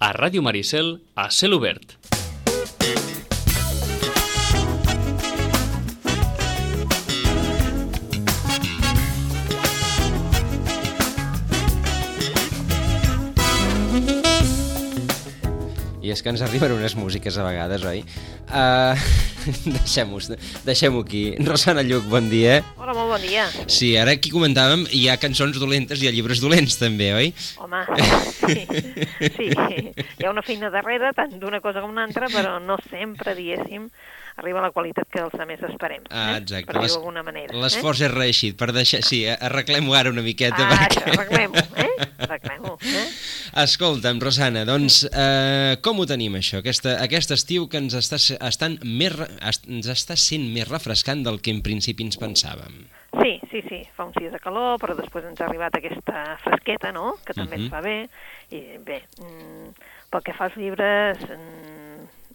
[0.00, 1.98] a Ràdio Maricel a cel obert.
[16.00, 18.00] I és que ens arriben unes músiques a vegades, oi?
[18.48, 18.96] Uh,
[19.76, 20.18] Deixem-ho
[20.64, 21.22] deixem aquí.
[21.46, 22.60] Rosana Lluc, bon dia.
[22.76, 23.46] Hola, molt bon dia.
[23.70, 27.30] Sí, ara aquí comentàvem, hi ha cançons dolentes i hi ha llibres dolents també, oi?
[27.62, 27.82] Home,
[28.40, 28.66] sí,
[29.36, 29.48] sí.
[29.48, 33.88] Hi ha una feina darrere, tant d'una cosa com una altra, però no sempre, diguéssim,
[34.40, 36.04] arriba la qualitat que els altres esperem.
[36.10, 36.40] Ah, eh?
[36.40, 36.68] exacte.
[36.70, 37.56] Per dir-ho d'alguna manera.
[37.62, 38.08] L'esforç eh?
[38.08, 39.02] és reeixit, per deixar...
[39.06, 40.66] Sí, arreglem-ho ara una miqueta.
[40.66, 41.14] Ah, perquè...
[41.14, 42.08] arreglem-ho, eh?
[42.26, 43.06] Arreglem-ho, eh?
[43.64, 46.60] Escolta'm, Rosana, doncs eh, com ho tenim això?
[46.64, 51.54] Aquesta, aquest estiu que ens està, estan més, ens està sent més refrescant del que
[51.54, 52.84] en principi ens pensàvem.
[53.10, 56.92] Sí, sí, sí, fa uns dies de calor, però després ens ha arribat aquesta fresqueta,
[56.94, 57.64] no?, que també uh -huh.
[57.66, 57.98] ens fa bé.
[58.54, 59.74] I bé, mm,
[60.10, 61.89] pel que fa als llibres, mm,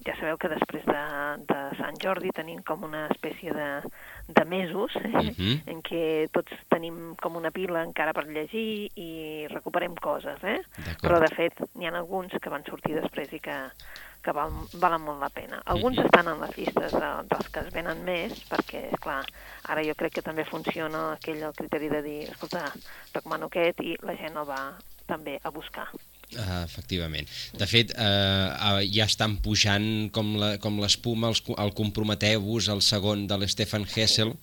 [0.06, 1.02] ja sabeu que després de,
[1.50, 3.68] de Sant Jordi tenim com una espècie de,
[4.28, 5.56] de mesos eh, uh -huh.
[5.72, 10.60] en què tots tenim com una pila encara per llegir i recuperem coses, eh?
[11.02, 13.58] Però de fet n'hi ha alguns que van sortir després i que,
[14.22, 15.62] que val, valen molt la pena.
[15.64, 16.06] Alguns uh -huh.
[16.06, 19.24] estan en les llistes de, dels que es venen més, perquè, clar,
[19.64, 22.72] ara jo crec que també funciona aquell el criteri de dir, escolta,
[23.14, 25.88] recomano aquest, i la gent el va també a buscar.
[26.34, 27.28] Uh, efectivament.
[27.54, 30.34] De fet, uh, ja estan pujant com
[30.82, 34.34] l'espuma el, el Comprometeu-vos, el segon de l'Stefan Hessel.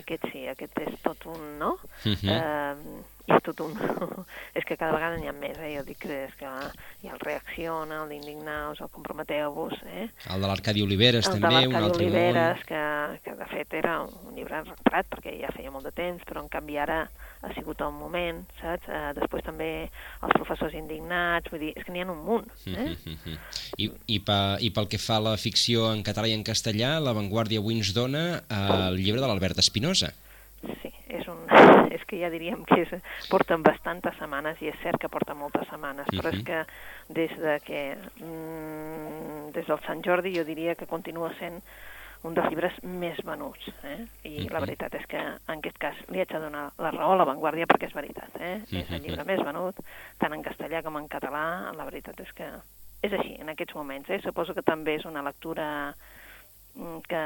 [0.00, 1.76] Aquest sí, aquest és tot un, no?
[2.02, 2.34] Uh -huh.
[2.34, 3.74] uh, i és tot un...
[4.58, 5.72] és que cada vegada n'hi ha més, eh?
[5.76, 10.08] Jo dic que és que hi ha el Reacciona, el d'Indignaus, el Comprometeu-vos, eh?
[10.34, 12.68] El de l'Arcadi Oliveres, el també, un altre Oliveres, món.
[12.70, 12.84] que,
[13.26, 16.50] que de fet era un llibre retrat, perquè ja feia molt de temps, però en
[16.52, 17.04] canvi ara
[17.42, 18.86] ha sigut el moment, saps?
[18.88, 22.92] Uh, després també els professors indignats, vull dir, és que n'hi ha un munt, eh?
[23.78, 26.94] I, i, pa, I pel que fa a la ficció en català i en castellà,
[27.02, 30.12] La Vanguardia avui ens dona uh, el llibre de l'Albert Espinosa.
[30.62, 31.42] Sí, és un...
[31.94, 32.92] és que ja diríem que és,
[33.30, 36.38] porten bastantes setmanes i és cert que porta moltes setmanes, però uh -huh.
[36.38, 36.64] és que
[37.08, 41.62] des de que mm, des del Sant Jordi jo diria que continua sent
[42.22, 44.06] un dels llibres més venuts, eh?
[44.22, 44.52] i uh -huh.
[44.52, 47.24] la veritat és que en aquest cas li haig de donar la raó a La
[47.24, 48.56] Vanguardia perquè és veritat, eh?
[48.56, 48.82] Uh -huh.
[48.82, 49.76] és el llibre més venut,
[50.18, 52.48] tant en castellà com en català, la veritat és que
[53.02, 54.20] és així en aquests moments, eh?
[54.22, 55.94] suposo que també és una lectura
[57.08, 57.22] que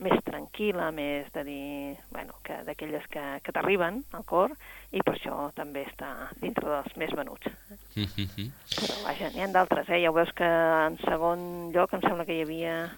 [0.00, 4.54] més tranquil·la, més de dir, bueno, que d'aquelles que, que t'arriben al cor,
[4.96, 7.52] i per això també està dintre dels més venuts.
[7.96, 8.50] Mm -hmm.
[8.76, 10.02] Però vaja, n'hi ha d'altres, eh?
[10.02, 10.50] Ja ho veus que
[10.88, 12.90] en segon lloc em sembla que hi havia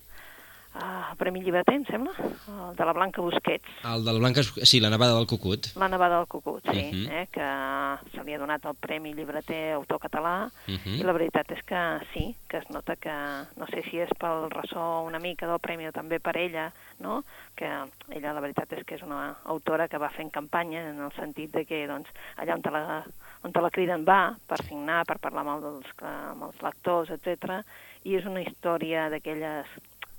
[0.75, 3.65] uh, Premi Llibreter, em sembla, el de la Blanca Busquets.
[3.85, 5.67] El de la Blanca, sí, la nevada del Cucut.
[5.77, 7.07] La nevada del Cucut, sí, Mhm.
[7.07, 7.23] uh -huh.
[7.23, 7.29] eh?
[7.33, 11.01] que se li ha donat el Premi Llibreter Autor Català, Uh -huh.
[11.01, 13.13] i la veritat és que sí, que es nota que,
[13.57, 17.25] no sé si és pel ressò una mica del premi o també per ella, no?
[17.57, 17.67] que
[18.11, 21.51] ella la veritat és que és una autora que va fent campanya en el sentit
[21.53, 23.05] de que doncs, allà on te la,
[23.43, 27.63] on te la criden va per signar, per parlar amb els, amb els lectors, etc.
[28.05, 29.67] i és una història d'aquelles,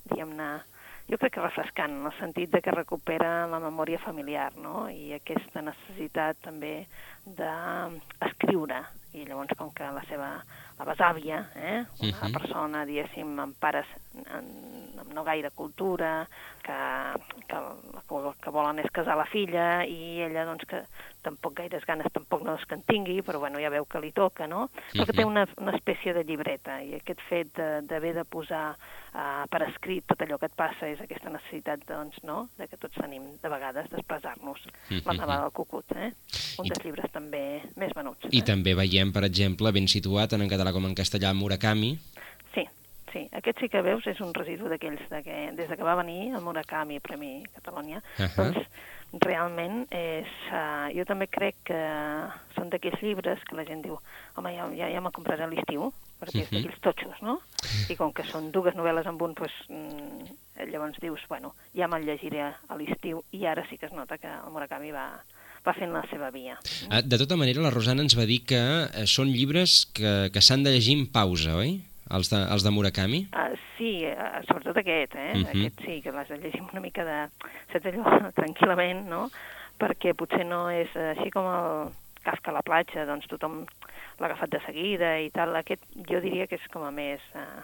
[0.09, 0.61] diguem-ne,
[1.09, 4.89] jo crec que refrescant, en el sentit de que recupera la memòria familiar, no?
[4.89, 6.85] I aquesta necessitat també
[8.19, 8.83] d'escriure.
[9.13, 10.29] I llavors, com que la seva
[10.79, 11.85] la besàvia, eh?
[11.99, 12.13] una uh Mhm.
[12.21, 12.33] -huh.
[12.33, 16.25] persona, diguéssim, amb pares en, amb no gaire cultura,
[16.63, 16.77] que,
[17.47, 17.59] que,
[18.41, 20.83] que volen és casar la filla, i ella, doncs, que
[21.23, 24.11] tampoc gaires ganes, tampoc no és que en tingui, però bueno, ja veu que li
[24.15, 24.67] toca, no?
[24.91, 28.63] Però que té una, una espècie de llibreta, i aquest fet d'haver de, de posar
[28.73, 32.79] uh, per escrit tot allò que et passa és aquesta necessitat, doncs, no?, de que
[32.79, 34.67] tots tenim, de vegades, d'expressar-nos.
[35.03, 36.11] La nevada del cucut, eh?
[36.61, 37.43] Un dels llibres també
[37.79, 38.29] més venuts.
[38.31, 38.47] I eh?
[38.47, 41.95] també veiem, per exemple, ben situat, tant en català com en castellà, Murakami.
[42.53, 42.67] Sí,
[43.13, 43.27] sí.
[43.31, 46.33] Aquest sí que veus és un residu d'aquells, de que, des de que va venir
[46.33, 48.35] el Murakami Premi Catalunya, Uh uh -huh.
[48.53, 48.67] doncs
[49.21, 50.25] realment és...
[50.51, 51.79] Uh, jo també crec que
[52.55, 53.99] són d'aquells llibres que la gent diu
[54.35, 56.63] home, ja, ja, ja me'l compraré a l'estiu, perquè és Mhm.
[56.63, 57.39] d'aquells totxos, no?
[57.89, 62.05] I com que són dues novel·les en un, doncs, mm, llavors dius, bueno, ja me'l
[62.05, 65.21] llegiré a l'estiu, i ara sí que es nota que el Murakami va,
[65.65, 66.57] va fent la seva via.
[66.89, 68.55] Ah, De tota manera, la Rosana ens va dir que
[68.93, 71.81] eh, són llibres que, que s'han de llegir en pausa, oi?
[72.13, 73.23] Els de, els de Murakami?
[73.33, 75.31] Uh, sí, uh, sobretot aquest, eh?
[75.33, 75.45] Uh Mhm.
[75.45, 75.49] -huh.
[75.65, 77.29] Aquest sí, que l'has de llegir una mica de...
[77.71, 78.03] Saps allò?
[78.39, 79.29] Tranquil·lament, no?
[79.79, 81.91] Perquè potser no és així com el
[82.23, 83.65] Kafka a la platja, doncs tothom
[84.19, 85.55] l'ha agafat de seguida i tal.
[85.55, 87.19] Aquest jo diria que és com a més...
[87.35, 87.63] Uh,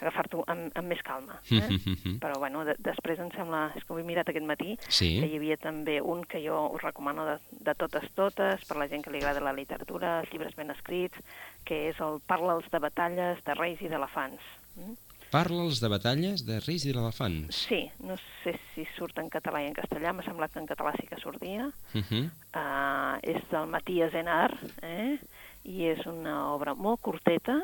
[0.00, 1.38] agafar-t'ho amb, amb més calma.
[1.50, 1.60] Eh?
[1.60, 2.18] Mhm, mhm.
[2.22, 3.72] Però, bueno, de, després em sembla...
[3.76, 5.20] És que ho he mirat aquest matí, Sí.
[5.20, 8.88] que hi havia també un que jo us recomano de, de totes totes, per la
[8.88, 11.18] gent que li agrada la literatura, els llibres ben escrits,
[11.64, 14.42] que és el Parla'ls de batalles de reis i d'elefants.
[14.76, 14.96] Mm?
[15.30, 17.64] Parla'ls de batalles de reis i d'elefants.
[17.66, 18.14] Sí, no
[18.44, 21.18] sé si surt en català i en castellà, m'ha semblat que en català sí que
[21.20, 21.66] sortia.
[21.92, 22.30] Mhm.
[22.54, 24.52] Uh, és del Matías Enar,
[24.82, 25.18] eh?
[25.66, 27.58] i és una obra molt curteta,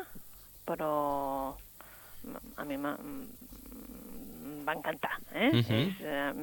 [0.67, 1.55] però
[2.57, 2.87] a mi em
[4.65, 5.17] va encantar.
[5.33, 5.51] Eh?
[5.51, 5.79] Mhm.
[5.79, 6.33] és, eh,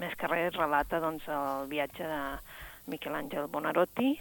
[0.00, 2.20] més que res relata doncs, el viatge de
[2.86, 4.18] Miquel Àngel Bonarotti,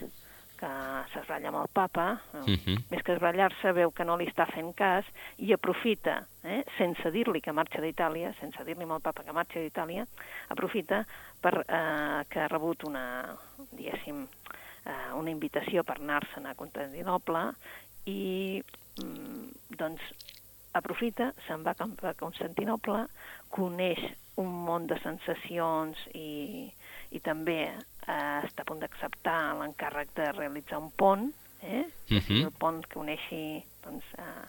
[0.58, 0.70] que
[1.14, 2.90] s'esbralla amb el papa, Mhm.
[2.90, 5.06] més que esbrallar-se veu que no li està fent cas
[5.38, 10.06] i aprofita, eh, sense dir-li que marxa d'Itàlia, sense dir-li al papa que marxa d'Itàlia,
[10.50, 11.06] aprofita
[11.40, 13.38] per eh, que ha rebut una,
[13.72, 14.28] diguéssim,
[14.86, 17.54] eh, una invitació per anar-se'n a Constantinople
[18.06, 18.64] i
[18.98, 20.02] mm, doncs
[20.74, 23.06] aprofita, se'n va cap a Constantinople,
[23.54, 24.02] coneix
[24.42, 26.68] un munt de sensacions i,
[27.12, 31.30] i també eh, està a punt d'acceptar l'encàrrec de realitzar un pont,
[31.64, 31.86] eh?
[32.08, 32.46] sigui Mhm.
[32.46, 34.46] el pont que uneixi doncs, eh,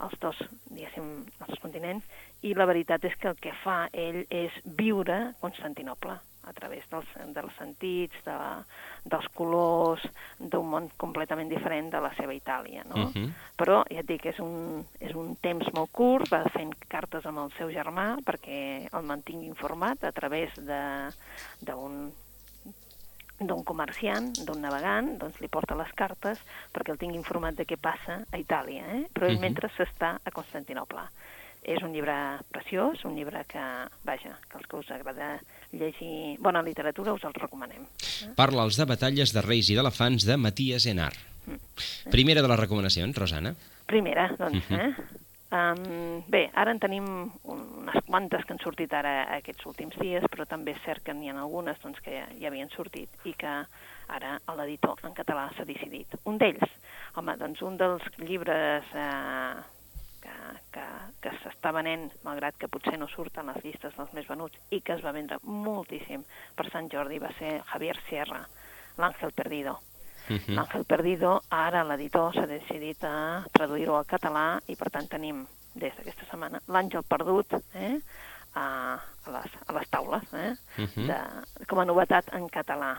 [0.00, 0.36] els dos,
[0.70, 1.08] diguéssim,
[1.40, 2.04] els dos continents,
[2.42, 7.06] i la veritat és que el que fa ell és viure Constantinople a través dels,
[7.34, 8.36] dels sentits, de,
[9.04, 10.02] dels colors,
[10.38, 13.10] d'un món completament diferent de la seva Itàlia, no?
[13.14, 13.32] Mhm.
[13.56, 17.38] Però, ja et dic, és un, és un temps molt curt, va fent cartes amb
[17.38, 21.12] el seu germà perquè el mantingui informat a través de-
[21.60, 22.12] d'un
[23.40, 26.38] d'un comerciant, d'un navegant, doncs li porta les cartes
[26.74, 29.06] perquè el tingui informat de què passa a Itàlia, eh?
[29.14, 29.40] però ell Mhm.
[29.40, 31.00] mentre s'està a Constantinople.
[31.62, 32.14] És un llibre
[32.50, 33.62] preciós, un llibre que,
[34.04, 35.34] vaja, que els que us agrada
[35.72, 37.84] llegir bona literatura us el recomanem.
[38.36, 41.12] Parla'ls de batalles de reis i d'elefants de Matías Enar.
[42.10, 43.54] Primera de les recomanacions, Rosana.
[43.86, 44.80] Primera, doncs, Mhm.
[44.80, 44.94] eh?
[45.50, 47.04] Um, bé, ara en tenim
[47.42, 51.28] unes quantes que han sortit ara aquests últims dies, però també és cert que n'hi
[51.28, 53.50] ha algunes doncs, que ja, ja havien sortit i que
[54.08, 56.06] ara l'editor en català s'ha decidit.
[56.24, 56.70] Un d'ells,
[57.16, 59.54] home, doncs un dels llibres eh,
[60.22, 60.36] que,
[60.70, 60.86] que,
[61.60, 65.02] s'està venent, malgrat que potser no surten les llistes dels més venuts, i que es
[65.04, 66.22] va vendre moltíssim
[66.56, 68.46] per Sant Jordi, va ser Javier Sierra,
[68.96, 69.78] L'Àngel Perdido.
[70.30, 70.56] Mhm.
[70.56, 75.92] L'Àngel Perdido, ara l'editor s'ha decidit a traduir-ho al català i per tant tenim des
[75.96, 78.00] d'aquesta setmana l'Àngel Perdut eh,
[78.54, 78.64] a,
[78.96, 81.06] a, les, a les taules, eh, Mhm.
[81.06, 82.96] de, com a novetat en català.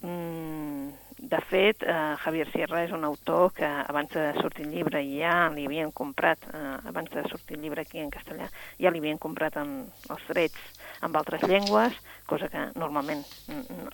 [0.00, 5.02] Mm, de fet, eh, Javier Sierra és un autor que abans de sortir el llibre
[5.02, 8.48] ja li havien comprat, eh, abans de sortir el llibre aquí en castellà,
[8.78, 10.58] ja li havien comprat en, els drets
[11.02, 11.94] amb altres llengües,
[12.26, 13.24] cosa que normalment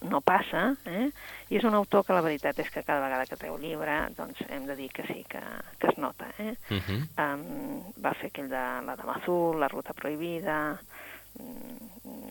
[0.03, 1.09] no passa, eh?
[1.49, 4.41] i és un autor que la veritat és que cada vegada que treu llibre doncs
[4.49, 5.41] hem de dir que sí, que,
[5.81, 6.29] que es nota.
[6.39, 6.55] Eh?
[6.71, 7.03] Mhm.
[7.25, 10.77] Um, va fer aquell de la Dama Azul, La Ruta Prohibida,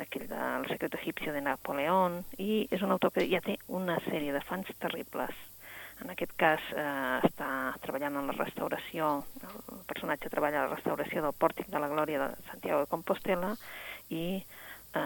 [0.04, 3.98] aquell de El secret egipcio de Napoleón, i és un autor que ja té una
[4.08, 5.34] sèrie de fans terribles.
[6.04, 6.84] En aquest cas eh,
[7.30, 7.50] està
[7.84, 9.12] treballant en la restauració,
[9.44, 13.54] el personatge treballa a la restauració del Pòrtic de la Glòria de Santiago de Compostela
[14.10, 14.44] i
[14.96, 15.00] eh,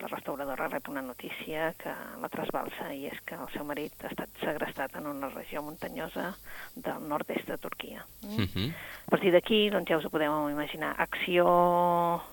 [0.00, 4.10] la restauradora rep una notícia que la trasbalsa i és que el seu marit ha
[4.10, 6.32] estat segrestat en una regió muntanyosa
[6.74, 8.04] del nord-est de Turquia.
[8.22, 8.46] Mm?
[8.46, 8.74] Mhm.
[9.06, 11.46] A partir d'aquí, doncs ja us ho podeu imaginar, acció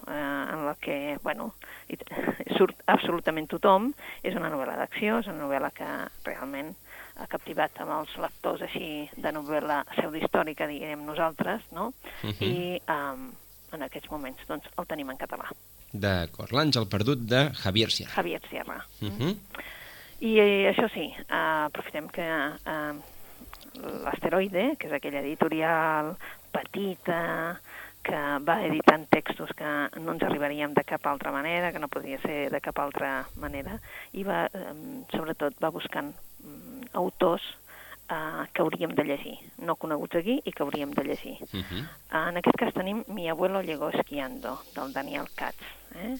[0.08, 1.54] eh, en la que, bueno,
[2.58, 3.94] surt absolutament tothom,
[4.24, 5.88] és una novel·la d'acció, és una novel·la que
[6.26, 6.76] realment
[7.18, 11.94] ha captivat amb els lectors així de novel·la pseudohistòrica, diguem nosaltres, no?
[12.24, 12.44] Mhm.
[12.44, 13.32] I um,
[13.74, 15.50] en aquests moments, doncs, el tenim en català.
[15.92, 18.14] D'acord, l'àngel perdut de Javier Sierra.
[18.16, 18.82] Javier Sierra.
[19.02, 19.36] Mhm.
[20.20, 22.94] I eh, això sí, eh, aprofitem que eh,
[24.04, 26.16] l'Asteroide, que és aquella editorial
[26.52, 27.60] petita,
[28.08, 29.68] que va editant textos que
[30.00, 33.78] no ens arribaríem de cap altra manera, que no podria ser de cap altra manera,
[34.14, 34.74] i va, eh,
[35.12, 37.46] sobretot va buscant mm, autors
[38.10, 41.38] eh, que hauríem de llegir, no coneguts aquí i que hauríem de llegir.
[41.52, 41.88] Mhm.
[42.12, 45.62] En aquest cas tenim Mi abuelo llegó esquiando, del Daniel Katz.
[45.96, 46.18] Eh?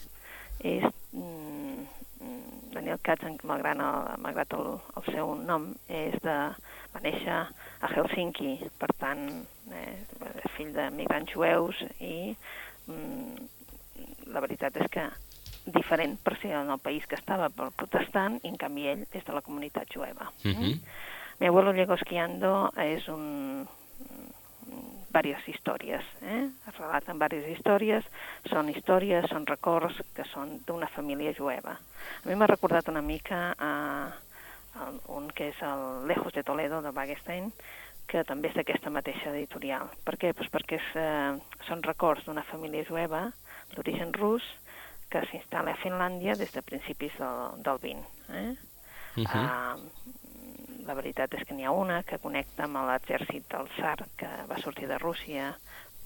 [0.60, 1.86] És, mm,
[2.20, 6.38] mm, Daniel Katz, malgrat, el, malgrat el, el seu nom, és de,
[6.94, 7.38] va néixer
[7.82, 9.98] a Helsinki, per tant, eh,
[10.56, 12.36] fill de migrants jueus i
[12.88, 13.48] mm,
[14.34, 15.06] la veritat és que
[15.68, 19.36] diferent per ser en el país que estava protestant i en canvi ell és de
[19.36, 20.32] la comunitat jueva.
[20.44, 20.80] Mhm.
[21.40, 23.68] Mi abuelo llegó esquiando és un
[25.18, 26.50] varias històries, eh?
[26.68, 28.06] es relaten diverses històries,
[28.52, 31.74] són històries, són records que són d'una família jueva.
[32.22, 33.72] A mi m'ha recordat una mica a,
[34.78, 37.50] a un que és el Lejos de Toledo, de Wagenstein,
[38.08, 39.90] que també és d'aquesta mateixa editorial.
[40.06, 40.36] Per què?
[40.38, 43.28] Pues perquè és, eh, són records d'una família jueva
[43.74, 44.46] d'origen rus
[45.12, 48.06] que s'instal·la a Finlàndia des de principis del, del 20.
[48.38, 48.50] Eh?
[49.18, 49.44] Uh -huh.
[49.44, 50.27] uh,
[50.88, 54.60] la veritat és que n'hi ha una que connecta amb l'exèrcit del Tsar, que va
[54.64, 55.50] sortir de Rússia,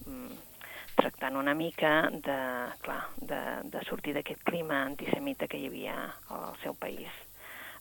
[0.05, 0.39] mm,
[0.97, 2.37] tractant una mica de,
[2.85, 3.41] clar, de,
[3.73, 5.97] de sortir d'aquest clima antisemita que hi havia
[6.29, 7.09] al seu país.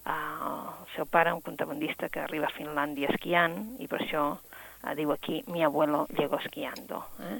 [0.00, 4.94] Uh, el seu pare, un contrabandista que arriba a Finlàndia esquiant, i per això uh,
[4.96, 7.04] diu aquí, mi abuelo llegó esquiando.
[7.28, 7.38] Eh?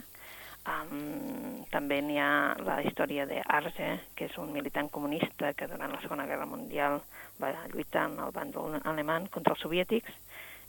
[0.71, 6.00] Um, també n'hi ha la història d'Arge, que és un militant comunista que durant la
[6.03, 7.00] Segona Guerra Mundial
[7.41, 10.12] va lluitar en el bàndol alemany contra els soviètics,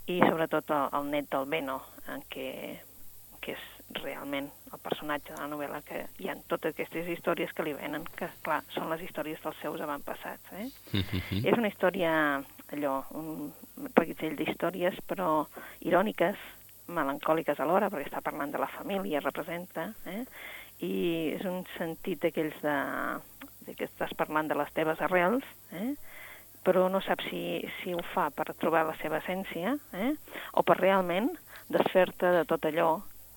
[0.09, 1.77] i sobretot el, el net del Beno,
[2.09, 2.47] en què,
[3.41, 3.67] que és
[4.01, 8.05] realment el personatge de la novel·la, que hi ha totes aquestes històries que li venen,
[8.17, 10.53] que, clar, són les històries dels seus avantpassats.
[10.53, 10.69] Eh?
[10.93, 11.43] -huh.
[11.43, 12.13] És una història,
[12.71, 13.53] allò, un
[13.95, 15.45] reguitzell d'històries, però
[15.81, 16.37] iròniques,
[16.93, 20.23] melancòliques alhora, perquè està parlant de la família, representa, eh?
[20.81, 20.93] i
[21.35, 22.77] és un sentit d'aquells de,
[23.67, 25.45] de que estàs parlant de les teves arrels,
[25.77, 25.93] eh?
[26.65, 27.43] però no saps si,
[27.81, 30.11] si ho fa per trobar la seva essència eh?
[30.53, 31.31] o per realment
[31.73, 32.91] desfer-te de tot allò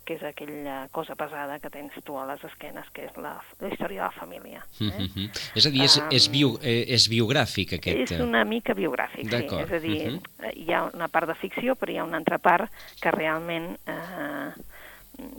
[0.04, 3.70] que és aquella cosa pesada que tens tu a les esquenes, que és la, la
[3.72, 4.64] història de la família.
[4.80, 4.84] Eh?
[4.84, 5.28] Uh -huh.
[5.54, 8.12] És a dir, és, és, bio, eh, és biogràfic aquest...
[8.12, 9.46] És una mica biogràfic, sí.
[9.64, 10.52] És a dir, uh -huh.
[10.54, 12.70] hi ha una part de ficció, però hi ha una altra part
[13.00, 14.52] que realment eh,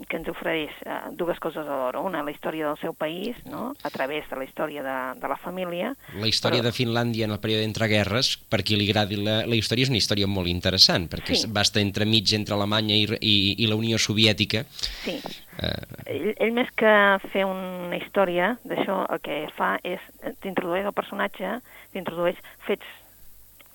[0.10, 2.00] que ens ofereix eh, dues coses alhora.
[2.04, 3.74] Una, la història del seu país, no?
[3.84, 5.94] a través de la història de, de la família.
[6.20, 6.70] La història però...
[6.70, 9.94] de Finlàndia en el període entre guerres, per qui li agradi la, la història, és
[9.94, 11.52] una història molt interessant, perquè sí.
[11.52, 14.66] va estar entremig entre Alemanya i, i, i la Unió Soviètica.
[15.04, 15.18] Sí.
[15.56, 15.72] Uh...
[16.12, 16.94] Ell, ell més que
[17.32, 20.04] fer una història d'això, el que fa és,
[20.44, 21.58] t'introdueix el personatge,
[21.96, 22.88] t'introdueix fets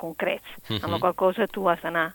[0.00, 0.84] concrets, uh -huh.
[0.84, 2.14] amb la qual cosa tu has d'anar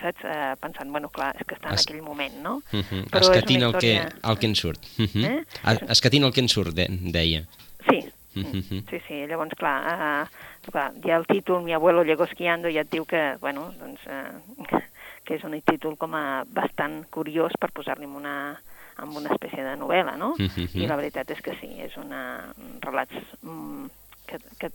[0.00, 0.24] saps?
[0.24, 1.86] Eh, pensant, bueno, clar, és que està en es...
[1.86, 2.56] aquell moment, no?
[2.72, 3.04] Uh -huh.
[3.10, 4.02] Però Escatint història...
[4.02, 4.80] el, que, el que en surt.
[4.98, 5.24] Uh -huh.
[5.26, 5.44] eh?
[5.88, 7.46] Escatint el que en surt, de, deia.
[7.88, 7.98] Sí,
[8.36, 8.84] uh -huh.
[8.90, 12.90] sí, sí, llavors, clar, uh, clar, ja el títol Mi abuelo llegó esquiando ja et
[12.90, 14.78] diu que, bueno, doncs, uh,
[15.24, 18.56] que és un títol com a bastant curiós per posar-li una,
[18.96, 20.30] amb una espècie de novel·la, no?
[20.38, 20.68] Uh -huh.
[20.74, 23.86] I la veritat és que sí, és una relats mm,
[24.26, 24.70] que, que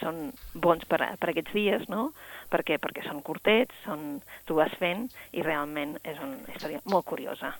[0.00, 2.12] són bons per, per aquests dies, no?
[2.48, 2.78] Per què?
[2.80, 7.52] Perquè són curtets, són, tu vas fent i realment és una història molt curiosa.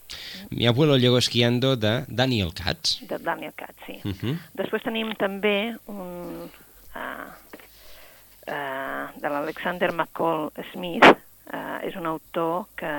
[0.50, 3.00] Mi abuelo llegó esquiando de Daniel Katz.
[3.09, 4.00] De Daniel Katz, sí.
[4.04, 4.37] Uh -huh.
[4.54, 6.50] Després tenim també un...
[6.97, 7.28] Uh,
[8.49, 12.92] uh, de l'Alexander McCall Smith, uh, és un autor que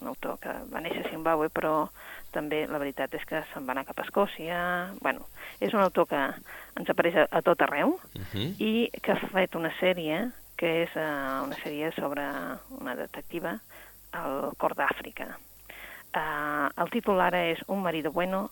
[0.00, 1.88] un autor que va néixer a Zimbabue però
[2.34, 4.58] també la veritat és que se'n va anar cap a Escòcia
[5.00, 5.26] bueno,
[5.60, 6.20] és un autor que
[6.78, 8.54] ens apareix a, a tot arreu uh -huh.
[8.58, 12.24] i que ha fet una sèrie que és uh, una sèrie sobre
[12.76, 13.56] una detectiva
[14.12, 15.30] al cor d'Àfrica.
[16.10, 18.50] Uh, el títol ara és Un marido bueno,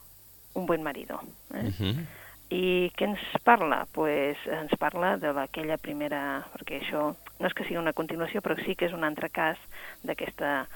[0.54, 1.20] un buen marido.
[1.54, 1.66] Eh?
[1.66, 2.06] Uh -huh.
[2.50, 3.86] I què ens parla?
[3.92, 6.46] pues, ens parla de aquella primera...
[6.54, 9.58] perquè això no és que sigui una continuació, però sí que és un altre cas
[10.02, 10.66] d'aquesta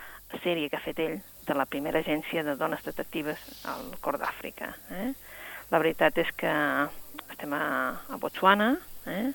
[0.42, 4.74] sèrie que ha fet ell de la primera agència de dones detectives al cor d'Àfrica.
[4.90, 5.12] Eh?
[5.70, 6.52] La veritat és que
[7.30, 9.32] estem a, a Botswana eh?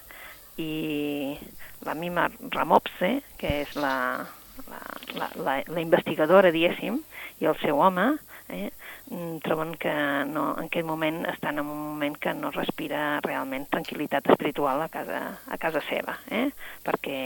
[0.57, 1.37] i
[1.85, 4.25] la Mima Ramopse, que és la,
[4.67, 4.81] la,
[5.15, 6.99] la, la, la investigadora, diguéssim,
[7.41, 8.07] i el seu home,
[8.49, 8.71] eh,
[9.11, 9.93] mm, troben que
[10.25, 14.89] no, en aquell moment estan en un moment que no respira realment tranquil·litat espiritual a
[14.89, 16.47] casa, a casa seva, eh?
[16.85, 17.19] perquè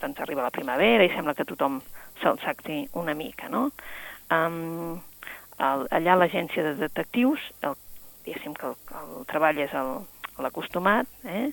[0.00, 1.80] doncs, arriba la primavera i sembla que tothom
[2.22, 3.50] se'l sacti una mica.
[3.52, 3.68] No?
[4.30, 4.98] Um,
[5.58, 7.76] el, allà l'agència de detectius, el,
[8.26, 9.74] diguéssim que el, el treball és
[10.38, 11.48] l'acostumat, eh?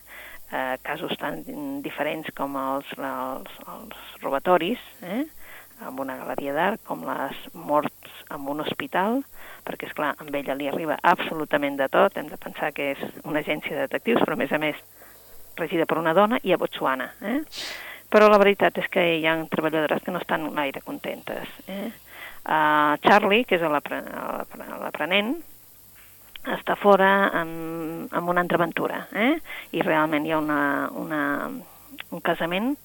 [0.51, 1.41] Eh, casos tan
[1.83, 5.23] diferents com els, els, els robatoris, eh?
[5.83, 9.23] amb una galeria d'art, com les morts en un hospital,
[9.67, 13.01] perquè, és clar amb ella li arriba absolutament de tot, hem de pensar que és
[13.23, 14.79] una agència de detectius, però a més a més
[15.59, 17.09] regida per una dona i a Botswana.
[17.21, 17.41] Eh?
[18.11, 21.51] Però la veritat és que hi ha treballadores que no estan gaire contentes.
[21.67, 21.91] Eh?
[22.45, 25.35] Uh, Charlie, que és l'aprenent,
[26.53, 29.35] està fora amb, amb una altra aventura, eh?
[29.73, 30.61] i realment hi ha una,
[30.93, 31.21] una,
[32.11, 32.75] un casament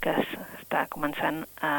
[0.00, 1.72] que està començant a,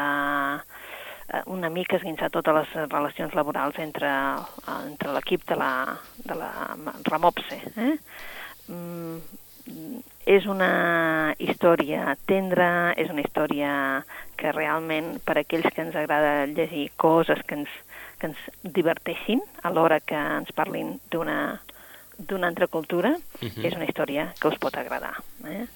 [1.32, 4.10] a una mica esguinçar totes les relacions laborals entre,
[4.84, 5.72] entre l'equip de la,
[6.22, 6.50] de la
[7.08, 7.60] Ramopse.
[7.76, 7.94] Eh?
[8.68, 9.18] Mm,
[10.26, 13.72] és una història tendra, és una història
[14.38, 17.72] que realment per aquells que ens agrada llegir coses que ens,
[18.22, 21.60] que ens diverteixin a l'hora que ens parlin d'una
[22.22, 23.48] d'una altra cultura, Mhm.
[23.48, 23.66] uh -huh.
[23.66, 25.16] és una història que us pot agradar.
[25.44, 25.66] Eh?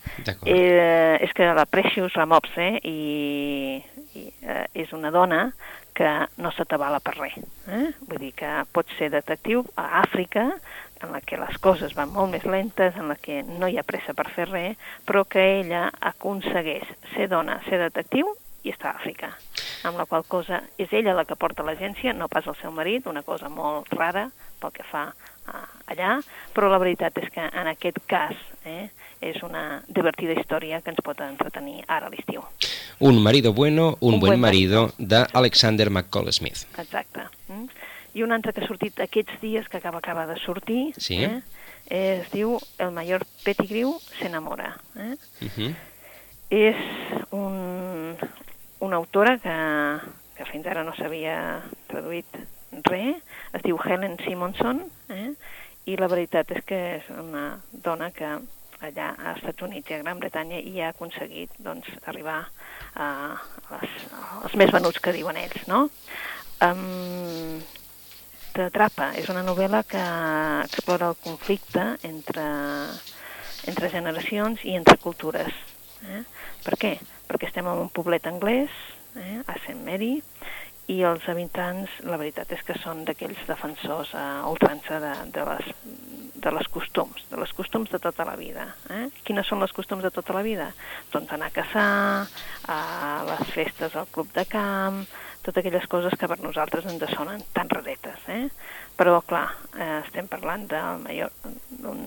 [0.45, 3.83] Eh, és que la Precious Ramopse i,
[4.15, 5.53] i, eh, és una dona
[5.93, 7.37] que no s'atabala per res.
[7.67, 7.91] Eh?
[8.00, 10.53] Vull dir que pot ser detectiu a Àfrica,
[11.03, 13.83] en la que les coses van molt més lentes, en la que no hi ha
[13.83, 16.85] pressa per fer res, però que ella aconsegueix
[17.15, 19.33] ser dona, ser detectiu i està a Àfrica.
[19.87, 23.07] Amb la qual cosa és ella la que porta l'agència, no pas el seu marit,
[23.07, 24.28] una cosa molt rara
[24.61, 25.05] pel que fa
[25.47, 25.61] a,
[25.93, 26.16] allà,
[26.57, 28.35] però la veritat és que en aquest cas
[28.66, 28.88] eh,
[29.23, 32.43] és una divertida història que ens pot entretenir ara a l'estiu.
[32.99, 36.64] Un marido bueno, un, Un buen buen marido, d'Alexander McCall Smith.
[36.78, 37.28] Exacte.
[37.49, 37.69] Mm?
[38.16, 41.23] I un altre que ha sortit aquests dies, que acaba, acaba de sortir, Sí.
[41.23, 41.43] eh?
[41.87, 44.76] es diu El major Pettigrew s'enamora.
[44.97, 45.14] Eh?
[45.43, 45.75] Uh -huh.
[46.50, 46.76] És
[47.31, 48.16] un,
[48.80, 49.56] una autora que,
[50.37, 51.37] que fins ara no s'havia
[51.90, 52.38] traduït
[52.90, 53.23] res,
[53.56, 55.33] es diu Helen Simonson, eh?
[55.87, 58.37] i la veritat és que és una dona que
[58.85, 62.42] allà als Estats Units i a Gran Bretanya i ha aconseguit doncs, arribar
[62.95, 63.09] a
[63.71, 63.97] les,
[64.42, 65.87] als més venuts que diuen ells, no?
[66.64, 67.62] Um,
[68.56, 70.02] T'atrapa és una novel·la que
[70.64, 72.47] explora el conflicte entre,
[73.68, 75.52] entre generacions i entre cultures.
[76.09, 76.23] Eh?
[76.64, 76.95] Per què?
[77.26, 78.71] Perquè estem en un poblet anglès,
[79.16, 79.78] eh, a St.
[79.85, 80.14] Mary,
[80.92, 85.71] i els habitants, la veritat és que són d'aquells defensors a ultrança de, de, les,
[86.45, 88.68] de les costums, de les costums de tota la vida.
[88.95, 89.09] Eh?
[89.26, 90.71] Quines són les costums de tota la vida?
[91.11, 92.26] Doncs anar a caçar,
[92.71, 92.78] a
[93.33, 95.02] les festes al club de camp,
[95.42, 98.23] totes aquelles coses que per nosaltres ens sonen tan raretes.
[98.30, 98.47] Eh?
[98.99, 102.06] Però, clar, eh, estem parlant d'un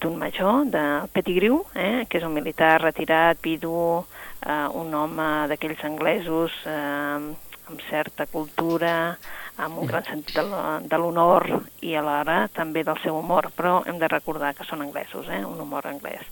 [0.00, 4.04] d'un major, de Pettigrew, eh, que és un militar retirat, vidu,
[4.46, 7.34] eh, un home d'aquells anglesos eh,
[7.68, 9.18] amb certa cultura,
[9.58, 11.48] amb un gran sentit de l'honor
[11.84, 15.60] i alhora també del seu humor, però hem de recordar que són anglesos, eh, un
[15.60, 16.24] humor anglès.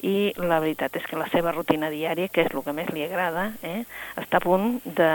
[0.00, 3.04] I la veritat és que la seva rutina diària, que és el que més li
[3.04, 3.84] agrada, eh,
[4.16, 5.12] està a punt de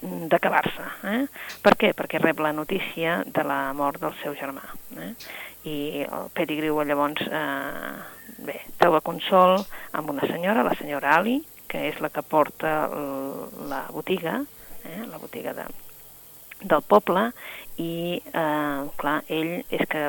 [0.00, 0.84] d'acabar-se.
[1.04, 1.26] Eh?
[1.60, 1.90] Per què?
[1.96, 4.62] Perquè rep la notícia de la mort del seu germà.
[4.96, 5.10] Eh?
[5.68, 7.92] I el Pettigrew llavors eh,
[8.46, 9.58] bé, troba consol
[9.92, 11.40] amb una senyora, la senyora Ali,
[11.70, 12.88] que és la que porta
[13.70, 14.40] la botiga,
[14.84, 15.02] eh?
[15.06, 15.66] la botiga de,
[16.62, 17.30] del poble,
[17.78, 20.08] i eh, clar, ell és que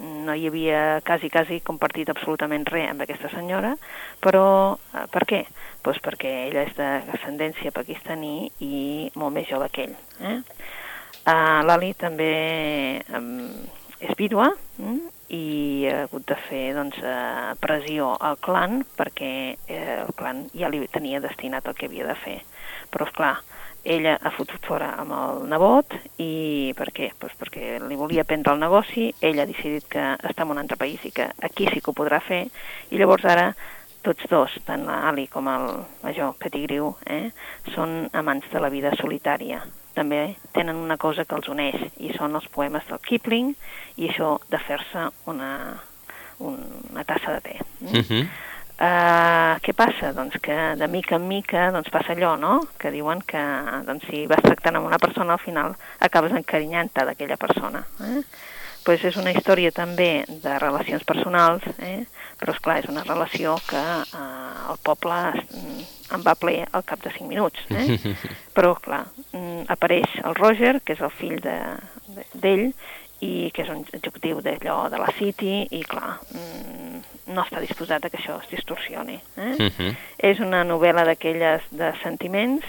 [0.00, 3.72] no hi havia quasi, quasi compartit absolutament res amb aquesta senyora,
[4.22, 5.42] però eh, per què?
[5.84, 9.96] Pues perquè ella és d'ascendència pakistaní i molt més jove que ell.
[10.20, 10.38] Eh?
[11.20, 12.32] Uh, L'Ali també
[13.16, 13.50] um,
[14.00, 14.48] és vídua
[14.80, 15.00] mm?
[15.36, 20.70] i ha hagut de fer doncs, uh, pressió al clan perquè eh, el clan ja
[20.72, 22.38] li tenia destinat el que havia de fer.
[22.90, 23.34] Però, és clar,
[23.84, 27.12] ella ha fotut fora amb el nebot i per què?
[27.20, 30.80] Pues perquè li volia prendre el negoci, ell ha decidit que està en un altre
[30.80, 32.46] país i que aquí sí que ho podrà fer
[32.90, 33.52] i llavors ara
[34.04, 35.66] tots dos, tant l'Ali com el
[36.02, 37.28] major Pettigrew, eh,
[37.74, 39.60] són amants de la vida solitària.
[40.00, 40.20] També
[40.56, 43.50] tenen una cosa que els uneix i són els poemes del Kipling
[44.00, 45.50] i això de fer-se una,
[46.40, 47.58] una tassa de te.
[47.80, 47.90] Mm?
[47.90, 48.28] Uh -huh.
[48.80, 50.14] Uh, què passa?
[50.16, 52.62] Doncs que de mica en mica doncs passa allò, no?
[52.78, 53.42] Que diuen que
[53.84, 57.84] doncs, si vas tractant amb una persona al final acabes encarinyant-te d'aquella persona.
[58.00, 58.22] Eh?
[58.84, 62.06] pues és una història també de relacions personals, eh?
[62.40, 66.82] Però és clar, és una relació que eh, el poble es- en va ple al
[66.84, 67.60] cap de 5 minuts.
[67.70, 67.98] Eh?
[68.56, 71.76] Però, clar, mm, apareix el Roger, que és el fill de-
[72.16, 72.72] de- d'ell,
[73.20, 77.02] i que és un executiu d'allò de la City, i clar, mm,
[77.34, 79.20] no està disposat a que això es distorsioni.
[79.36, 79.54] Eh?
[79.60, 79.96] Uh -huh.
[80.18, 82.64] És una novel·la d'aquelles de sentiments,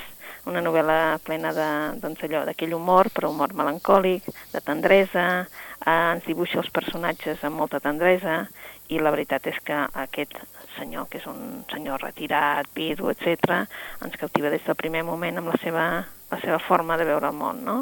[0.46, 5.48] una novel·la plena de, doncs allò, d'aquell humor, però humor melancòlic, de tendresa,
[5.86, 8.48] eh, ens dibuixa els personatges amb molta tendresa,
[8.92, 10.36] i la veritat és que aquest
[10.78, 13.62] senyor, que és un senyor retirat, vidu, etc.,
[14.04, 15.86] ens cautiva des del primer moment amb la seva,
[16.32, 17.78] la seva forma de veure el món, no?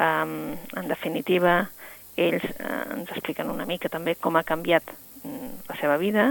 [0.00, 1.68] Um, en definitiva,
[2.16, 4.90] ells eh, ens expliquen una mica també com ha canviat
[5.24, 6.28] mm, la seva vida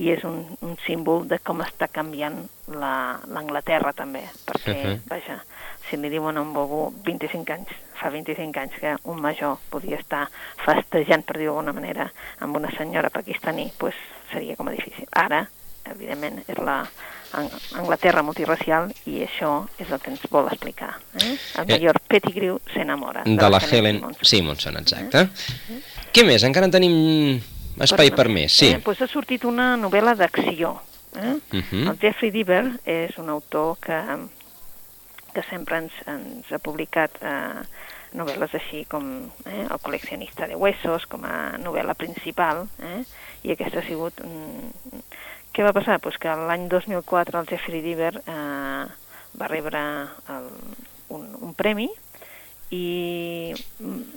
[0.00, 2.40] i és un, un símbol de com està canviant
[2.72, 5.02] la- l'Anglaterra també, perquè, Mhm.
[5.08, 5.36] vaja,
[5.88, 7.68] si li diuen a un algú 25 anys,
[8.04, 10.26] fa 25 anys que un major podia estar
[10.60, 12.10] festejant, per dir-ho d'alguna manera,
[12.44, 13.94] amb una senyora pakistaní, pues
[14.32, 15.08] seria com a difícil.
[15.16, 15.46] Ara,
[15.88, 16.82] evidentment, és la
[17.34, 20.92] Ang- Anglaterra multiracial i això és el que ens vol explicar.
[21.18, 21.32] Eh?
[21.58, 21.72] El Eh.
[21.72, 23.24] major Pettigrew s'enamora.
[23.26, 25.24] De la Helen Simonson, exacte.
[26.14, 26.44] Què més?
[26.46, 27.40] Encara en tenim
[27.80, 28.68] espai per més, sí.
[28.68, 30.76] Eh, doncs ha sortit una novel·la d'acció.
[31.16, 31.34] Eh?
[31.50, 31.88] Mhm.
[31.88, 33.98] El Jeffrey Deaver és un autor que,
[35.34, 37.64] que sempre ens, ens ha publicat eh,
[38.14, 39.06] novel·les així com
[39.46, 43.02] eh, El col·leccionista de huesos, com a novel·la principal, eh,
[43.44, 44.20] i aquesta ha sigut...
[44.24, 45.02] Mm,
[45.54, 46.00] què va passar?
[46.02, 48.84] Pues que l'any 2004 el Jeffrey Deaver eh,
[49.38, 49.82] va rebre
[50.34, 50.48] el,
[51.14, 51.86] un, un premi
[52.74, 53.54] i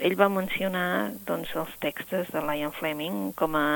[0.01, 3.67] ell va mencionar doncs, els textos de Lion Fleming com a,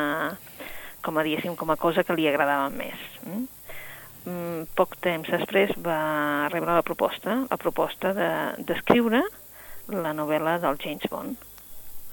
[1.06, 1.26] com a,
[1.60, 3.06] com a cosa que li agradava més.
[3.28, 3.46] Mm?
[4.22, 9.41] Mm, poc temps després va rebre la proposta, la proposta d'escriure de,
[9.94, 11.46] la novel·la del James Bond,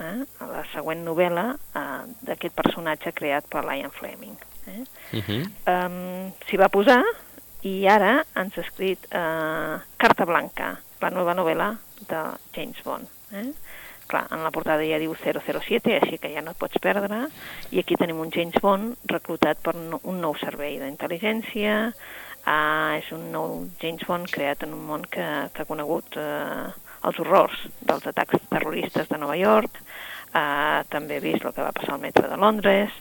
[0.00, 0.16] eh?
[0.40, 4.36] la següent novel·la eh, d'aquest personatge creat per Lion Fleming.
[4.68, 4.82] Eh?
[5.16, 5.42] Uh -huh.
[5.72, 7.02] um, S'hi va posar
[7.66, 11.72] i ara ens ha escrit eh, Carta Blanca, la nova novel·la
[12.08, 12.22] de
[12.54, 13.06] James Bond.
[13.32, 13.50] Eh?
[14.08, 17.26] Clar, en la portada ja diu 007, així que ja no et pots perdre,
[17.70, 23.28] i aquí tenim un James Bond reclutat per un nou servei d'intel·ligència, uh, és un
[23.34, 26.70] nou James Bond creat en un món que, que ha conegut uh,
[27.06, 29.80] els horrors dels atacs terroristes de Nova York,
[30.32, 32.94] uh, també ha vist el que va passar al metro de Londres,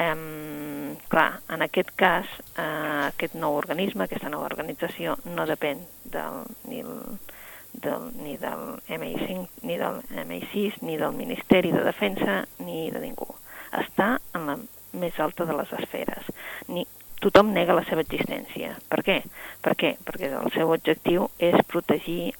[0.00, 6.42] um, clar, en aquest cas, uh, aquest nou organisme, aquesta nova organització, no depèn del,
[6.70, 6.94] ni el,
[7.72, 13.28] del, ni del MI5, ni del MI6, ni del Ministeri de Defensa, ni de ningú.
[13.76, 14.56] Està en la
[14.98, 16.30] més alta de les esferes.
[16.68, 16.86] Ni,
[17.22, 18.74] tothom nega la seva existència.
[18.90, 19.20] Per què?
[19.62, 19.94] Per què?
[20.06, 22.32] Perquè el seu objectiu és protegir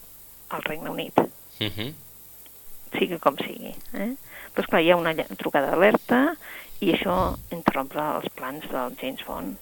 [0.51, 1.19] el Regne Unit.
[1.19, 1.73] Uh mhm.
[1.77, 1.95] -huh.
[2.99, 3.75] Sigui com sigui.
[3.95, 4.15] Eh?
[4.53, 6.37] Però, esclar, hi ha una trucada d'alerta
[6.81, 9.57] i això interrompre els plans del James Bond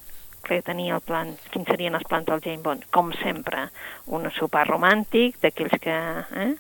[0.49, 2.87] que tenia el plan, quins serien els plans del James Bond?
[2.95, 3.69] Com sempre,
[4.07, 5.97] un sopar romàntic, d'aquells que,
[6.43, 6.55] eh,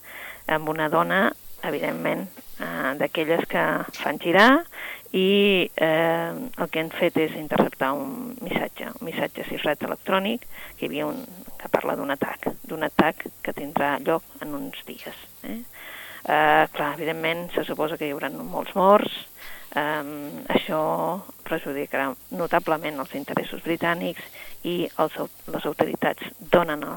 [0.54, 2.28] amb una dona, evidentment,
[2.60, 3.64] eh, d'aquelles que
[4.02, 4.64] fan girar,
[5.12, 10.44] i eh, el que han fet és interceptar un missatge, un missatge cifrat electrònic,
[10.76, 11.24] que hi havia un,
[11.68, 15.24] que parla d'un atac, d'un atac que tindrà lloc en uns dies.
[15.44, 15.60] Eh?
[16.24, 19.24] Eh, clar, evidentment, se suposa que hi haurà molts morts,
[19.76, 20.78] Um, això
[21.44, 24.24] perjudicarà notablement els interessos britànics
[24.64, 25.18] i els,
[25.52, 26.96] les autoritats donen el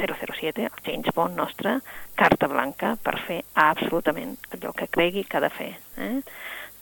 [0.00, 1.74] 007, el James Bond nostre,
[2.16, 5.68] carta blanca per fer absolutament allò que cregui que ha de fer.
[6.00, 6.14] Eh?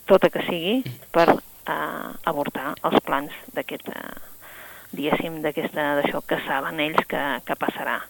[0.06, 0.76] Tot que sigui
[1.10, 4.33] per uh, avortar els plans d'aquest, uh,
[4.96, 8.00] diguéssim, d'això que saben ells que, que passarà.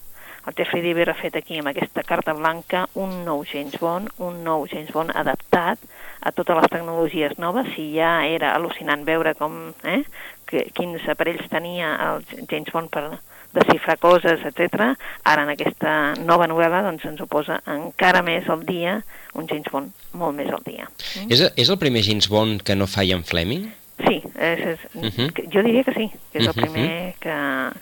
[0.45, 4.67] El Deaver ha fet aquí amb aquesta carta blanca un nou James Bond, un nou
[4.69, 5.81] James Bond adaptat
[6.21, 7.71] a totes les tecnologies noves.
[7.73, 10.03] Si ja era al·lucinant veure com, eh,
[10.45, 13.07] que, quins aparells tenia el James Bond per
[13.55, 14.91] desxifrar coses, etc.
[15.25, 18.99] Ara en aquesta nova novel·la doncs, ens ho posa encara més al dia,
[19.33, 20.91] un James Bond molt més al dia.
[20.91, 21.31] Mm?
[21.33, 23.71] És, és el primer James Bond que no fa Ian Fleming?
[24.03, 25.29] Sí, és, és, uh -huh.
[25.53, 27.37] jo diria que sí, que és el primer que,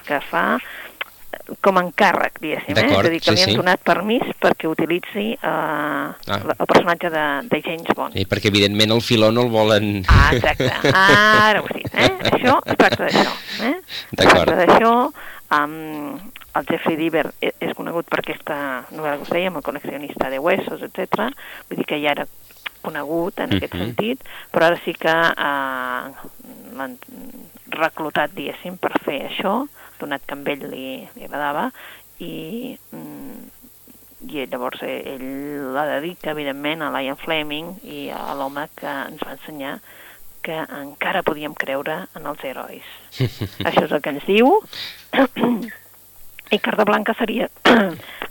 [0.07, 0.59] que fa
[1.61, 2.85] com a encàrrec, diguéssim, eh?
[2.87, 3.57] és a dir, que sí, li han sí.
[3.57, 6.39] donat permís perquè utilitzi eh, ah.
[6.59, 8.17] el personatge de, de James Bond.
[8.17, 10.05] I perquè, evidentment, el filó no el volen...
[10.09, 10.71] Ah, exacte.
[10.93, 12.11] Ah, ara ho dit, eh?
[12.31, 13.33] Això, es tracta d'això.
[13.69, 13.75] Eh?
[14.13, 14.95] Es tracta d'això,
[15.59, 16.21] um,
[16.55, 18.57] el Jeffrey Deaver e, és conegut per aquesta
[18.93, 21.31] novel·la que us dèiem, el col·leccionista de huesos, etc.
[21.69, 22.27] Vull dir que ja era
[22.83, 23.57] conegut en uh -huh.
[23.57, 23.83] aquest mhm.
[23.83, 26.03] sentit, però ara sí que eh,
[26.77, 26.99] l'han
[27.69, 29.67] reclutat, diguéssim, per fer això,
[29.99, 31.71] donat que amb ell li, li agradava
[32.19, 33.43] i, mm,
[34.29, 35.27] i llavors ell
[35.75, 39.81] la dedica evidentment a Lion Fleming i a l'home que ens va ensenyar
[40.43, 42.87] que encara podíem creure en els herois.
[43.67, 44.59] Això és el que ens diu
[46.55, 47.49] i Carta Blanca seria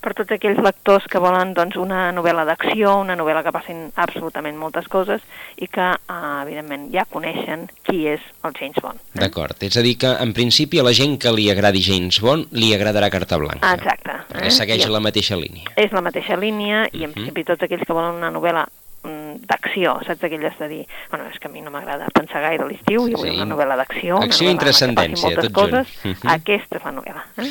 [0.02, 4.58] per tots aquells lectors que volen doncs, una novel·la d'acció, una novel·la que passin absolutament
[4.58, 5.22] moltes coses
[5.62, 9.00] i que, eh, evidentment, ja coneixen qui és el James Bond.
[9.14, 9.20] Eh?
[9.22, 12.52] D'acord, és a dir que, en principi, a la gent que li agradi James Bond
[12.52, 13.74] li agradarà Carta Blanca.
[13.78, 14.18] Exacte.
[14.42, 14.50] Eh?
[14.50, 15.70] Segueix I, la mateixa línia.
[15.76, 17.14] És la mateixa línia i, en uh mhm.
[17.14, 17.14] -huh.
[17.14, 18.66] principi, tots aquells que volen una novel·la
[19.02, 22.70] d'acció, saps aquelles de dir bueno, és que a mi no m'agrada pensar gaire a
[22.70, 23.36] l'estiu i vull sí.
[23.38, 26.12] una novel·la d'acció acció i transcendència, tot coses, junt.
[26.12, 26.34] Uh -huh.
[26.36, 27.50] aquesta és la novel·la eh?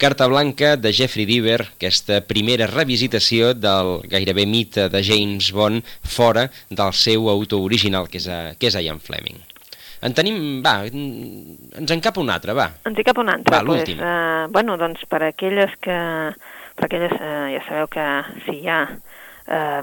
[0.00, 6.50] Carta Blanca de Jeffrey Deaver, aquesta primera revisitació del gairebé mite de James Bond fora
[6.70, 9.36] del seu autor original, que és, a, que és Ian Fleming.
[10.00, 12.70] En tenim, va, ens en cap un altre, va.
[12.88, 13.52] Ens hi cap un altre.
[13.52, 13.98] Va, l'últim.
[14.00, 15.98] Pues, uh, bueno, doncs per aquelles que,
[16.78, 18.06] per aquelles, uh, ja sabeu que
[18.46, 18.80] si hi ha
[19.50, 19.82] eh,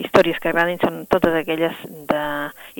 [0.00, 2.22] històries que agradin són totes aquelles de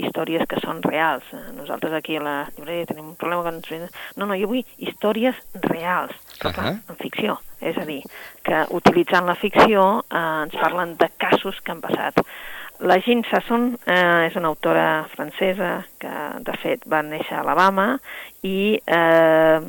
[0.02, 1.26] històries que són reals.
[1.56, 3.92] Nosaltres aquí a la llibreria tenim un problema que ens...
[4.16, 6.60] No, no, jo vull històries reals, però uh -huh.
[6.60, 7.38] clar, en ficció.
[7.60, 8.02] És a dir,
[8.42, 12.14] que utilitzant la ficció eh, ens parlen de casos que han passat.
[12.80, 16.12] La Jean Sasson eh, és una autora francesa que,
[16.44, 17.98] de fet, va néixer a Alabama
[18.44, 19.60] i eh,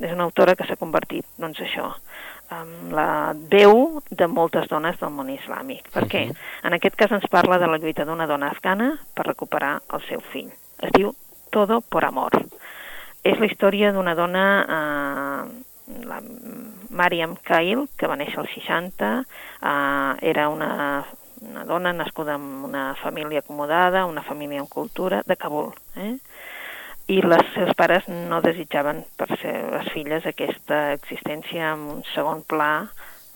[0.00, 1.88] és una autora que s'ha convertit, doncs això,
[2.52, 5.88] amb la veu de moltes dones del món islàmic.
[5.94, 6.24] Per què?
[6.28, 6.66] Uh -huh.
[6.68, 10.20] En aquest cas ens parla de la lluita d'una dona afgana per recuperar el seu
[10.20, 10.50] fill.
[10.78, 11.14] Es diu
[11.50, 12.32] Todo por Amor.
[13.22, 16.20] És la història d'una dona, eh, la
[16.90, 19.24] Mariam Kail, que va néixer als 60,
[19.62, 21.04] eh, era una,
[21.40, 25.72] una dona nascuda en una família acomodada, una família amb cultura, de Kabul.
[25.96, 26.16] Eh?
[27.10, 32.42] I les seus pares no desitjaven per ser les filles aquesta existència en un segon
[32.46, 32.86] pla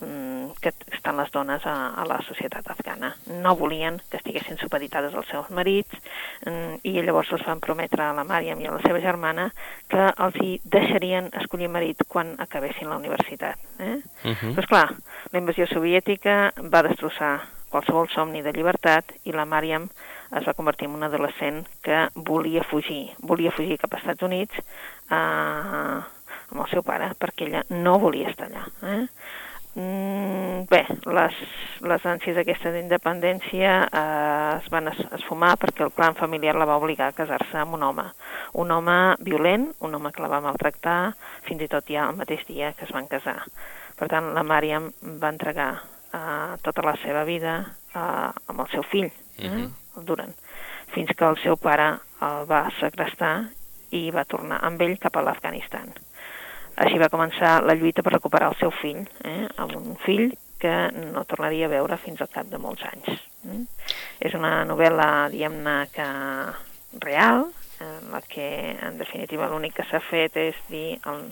[0.00, 3.14] mm, que estan les dones a, a la societat afgana.
[3.42, 5.98] No volien que estiguessin supeditades als seus marits
[6.46, 9.50] mm, i llavors els van prometre a la Màriam i a la seva germana
[9.90, 13.58] que els hi deixarien escollir marit quan acabessin la universitat.
[13.78, 13.98] Eh?
[14.24, 14.54] Uh -huh.
[14.54, 14.88] Però, esclar,
[15.32, 19.88] la invasió soviètica va destrossar qualsevol somni de llibertat i la Màriam
[20.34, 24.58] es va convertir en un adolescent que volia fugir, volia fugir cap als Estats Units
[24.58, 25.98] eh,
[26.50, 28.64] amb el seu pare, perquè ella no volia estar allà.
[28.82, 29.04] Eh?
[29.76, 30.78] Mm, bé,
[31.12, 31.40] les,
[31.84, 36.78] les ànsies aquesta d'independència eh, es van es, esfumar perquè el clan familiar la va
[36.80, 38.06] obligar a casar-se amb un home.
[38.62, 41.00] Un home violent, un home que la va maltractar,
[41.44, 43.42] fins i tot ja el mateix dia que es van casar.
[43.96, 44.88] Per tant, la Màriam
[45.20, 47.58] va entregar eh, tota la seva vida
[47.92, 49.10] eh, amb el seu fill.
[49.36, 49.50] Eh?
[49.50, 50.32] Uh -huh el Duran,
[50.94, 51.92] fins que el seu pare
[52.26, 53.34] el va segrestar
[53.96, 55.92] i va tornar amb ell cap a l'Afganistan.
[56.84, 60.74] Així va començar la lluita per recuperar el seu fill, eh, amb un fill que
[60.96, 63.22] no tornaria a veure fins al cap de molts anys.
[63.48, 63.62] Eh?
[64.28, 66.08] És una novel·la, diguem-ne, que
[67.00, 67.46] real,
[67.80, 68.48] en la que,
[68.80, 71.26] en definitiva, l'únic que s'ha fet és dir el,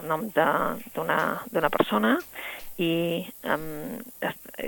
[0.00, 2.16] el nom d'una persona
[2.80, 2.92] i
[3.44, 4.00] um,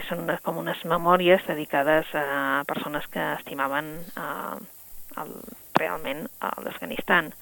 [0.09, 4.57] són una, com unes memòries dedicades a persones que estimaven uh,
[5.23, 5.33] el,
[5.79, 6.27] realment
[6.65, 7.33] l'Afganistan.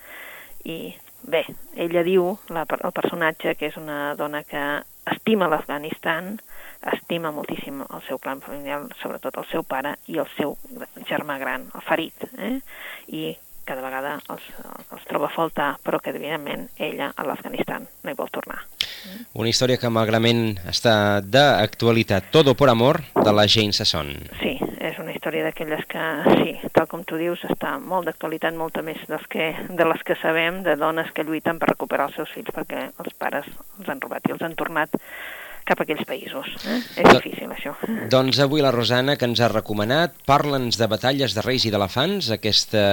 [0.64, 1.44] I bé,
[1.76, 4.64] ella diu, la, el personatge, que és una dona que
[5.12, 6.34] estima l'Afganistan,
[6.94, 10.56] estima moltíssim el seu clan familiar, sobretot el seu pare i el seu
[11.08, 12.58] germà gran, el Farid, eh?
[13.08, 14.44] i cada vegada els,
[14.92, 18.60] els troba a faltar, però que evidentment ella a l'Afganistan no hi vol tornar.
[19.34, 22.30] Una història que malgrament està d'actualitat.
[22.34, 24.12] Todo por amor, de la Jane Sasson.
[24.40, 26.08] Sí, és una història d'aquelles que,
[26.40, 30.18] sí, tal com tu dius, està molt d'actualitat, molta més dels que, de les que
[30.22, 33.48] sabem, de dones que lluiten per recuperar els seus fills perquè els pares
[33.80, 34.94] els han robat i els han tornat
[35.64, 36.50] cap a aquells països.
[36.68, 36.76] Eh?
[37.00, 37.72] És Do difícil, això.
[38.12, 42.28] Doncs avui la Rosana, que ens ha recomanat, parla'ns de batalles de reis i d'elefants,
[42.36, 42.84] aquesta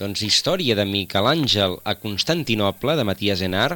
[0.00, 3.74] doncs, història de Miquel Àngel a Constantinople, de Matías Enar,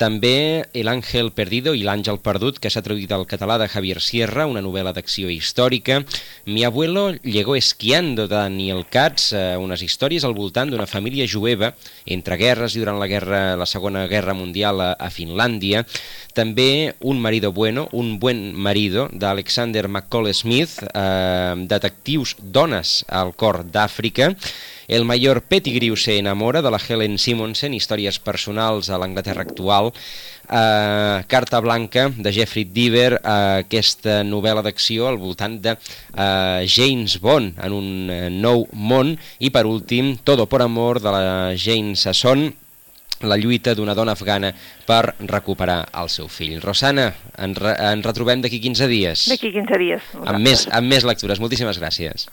[0.00, 4.62] també El Perdido i L'Àngel Perdut, que s'ha traduït al català de Javier Sierra, una
[4.64, 6.00] novel·la d'acció històrica.
[6.46, 11.74] Mi abuelo llegó esquiando de Daniel Katz, eh, unes històries al voltant d'una família jueva
[12.06, 15.84] entre guerres i durant la, guerra, la Segona Guerra Mundial a, a Finlàndia.
[16.32, 23.64] També Un marido bueno, un buen marido, d'Alexander McCall Smith, eh, detectius dones al cor
[23.68, 24.32] d'Àfrica,
[24.90, 29.92] el major Pettigrew se enamora de la Helen Simonsen, històries personals a l'Anglaterra actual,
[30.50, 37.20] eh, Carta Blanca de Jeffrey Deaver, eh, aquesta novel·la d'acció al voltant de eh, James
[37.22, 41.22] Bond en un eh, nou món, i per últim Todo por amor de la
[41.54, 42.50] Jane Sasson,
[43.22, 44.50] la lluita d'una dona afgana
[44.88, 46.58] per recuperar el seu fill.
[46.64, 49.26] Rosana, en, re, en retrobem d'aquí 15 dies.
[49.30, 50.12] D'aquí 15 dies.
[50.24, 51.38] Amb més, amb més lectures.
[51.38, 52.26] Moltíssimes gràcies.